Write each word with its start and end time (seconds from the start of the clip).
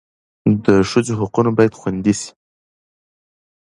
د 0.65 0.67
ښځو 0.89 1.13
حقونه 1.21 1.49
باید 1.57 1.77
خوندي 1.79 2.13
سي. 2.19 2.29